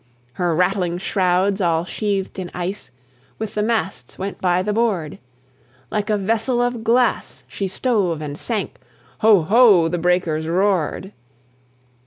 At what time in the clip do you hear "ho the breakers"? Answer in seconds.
9.43-10.47